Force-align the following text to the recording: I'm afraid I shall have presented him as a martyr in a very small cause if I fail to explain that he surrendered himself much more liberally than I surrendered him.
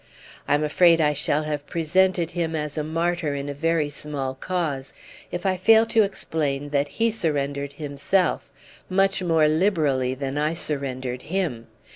I'm 0.47 0.63
afraid 0.63 0.99
I 0.99 1.13
shall 1.13 1.43
have 1.43 1.67
presented 1.67 2.31
him 2.31 2.55
as 2.55 2.75
a 2.75 2.83
martyr 2.83 3.35
in 3.35 3.49
a 3.49 3.53
very 3.53 3.91
small 3.91 4.33
cause 4.33 4.95
if 5.31 5.45
I 5.45 5.57
fail 5.57 5.85
to 5.85 6.01
explain 6.01 6.69
that 6.69 6.87
he 6.87 7.11
surrendered 7.11 7.73
himself 7.73 8.49
much 8.89 9.21
more 9.21 9.47
liberally 9.47 10.15
than 10.15 10.39
I 10.39 10.55
surrendered 10.55 11.21
him. 11.21 11.67